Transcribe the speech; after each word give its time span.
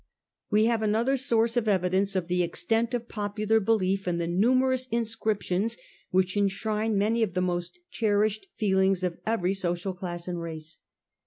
We 0.49 0.65
have 0.65 0.81
another 0.81 1.15
source 1.15 1.55
of 1.55 1.67
evidence 1.67 2.15
of 2.15 2.27
the 2.27 2.41
extent 2.41 2.95
of 2.95 3.07
popular 3.07 3.59
belief 3.59 4.07
in 4.07 4.17
the 4.17 4.25
numerous 4.25 4.87
inscriptions 4.87 5.77
which 6.09 6.35
en 6.35 6.47
shrine 6.47 6.97
many 6.97 7.21
of 7.21 7.35
the 7.35 7.39
most 7.41 7.77
cherished 7.91 8.47
feelings 8.55 9.03
of 9.03 9.19
every 9.27 9.53
social 9.53 9.93
class 9.93 10.27
and 10.27 10.41
race. 10.41 10.79